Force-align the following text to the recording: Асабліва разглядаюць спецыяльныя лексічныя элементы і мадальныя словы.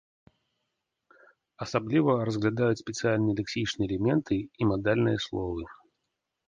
Асабліва 1.65 2.11
разглядаюць 2.31 2.81
спецыяльныя 2.83 3.37
лексічныя 3.41 3.87
элементы 3.93 4.35
і 4.43 4.63
мадальныя 4.73 5.17
словы. 5.29 5.63